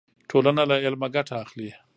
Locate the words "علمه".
0.85-1.07